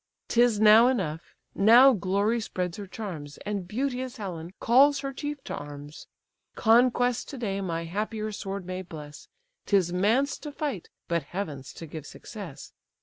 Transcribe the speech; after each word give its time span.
'Tis 0.29 0.59
now 0.59 0.87
enough; 0.87 1.35
now 1.53 1.93
glory 1.93 2.39
spreads 2.41 2.77
her 2.77 2.87
charms, 2.87 3.37
And 3.45 3.67
beauteous 3.67 4.17
Helen 4.17 4.51
calls 4.59 5.01
her 5.01 5.13
chief 5.13 5.43
to 5.43 5.55
arms. 5.55 6.07
Conquest 6.55 7.29
to 7.29 7.37
day 7.37 7.61
my 7.61 7.83
happier 7.83 8.31
sword 8.31 8.65
may 8.65 8.81
bless, 8.81 9.27
'Tis 9.67 9.93
man's 9.93 10.39
to 10.39 10.51
fight, 10.51 10.89
but 11.07 11.21
heaven's 11.21 11.71
to 11.73 11.85
give 11.85 12.07
success. 12.07 12.73